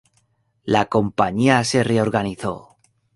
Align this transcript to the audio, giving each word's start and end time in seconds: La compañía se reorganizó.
La 0.63 0.85
compañía 0.87 1.63
se 1.63 1.83
reorganizó. 1.83 2.77